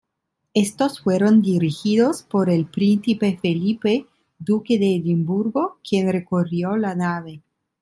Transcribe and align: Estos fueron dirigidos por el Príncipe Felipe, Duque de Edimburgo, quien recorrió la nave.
Estos 0.55 0.99
fueron 1.01 1.43
dirigidos 1.43 2.23
por 2.23 2.49
el 2.49 2.65
Príncipe 2.65 3.37
Felipe, 3.39 4.07
Duque 4.39 4.79
de 4.79 4.95
Edimburgo, 4.95 5.77
quien 5.87 6.11
recorrió 6.11 6.75
la 6.75 6.95
nave. 6.95 7.43